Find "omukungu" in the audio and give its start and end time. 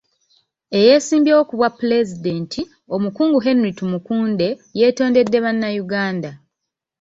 2.95-3.37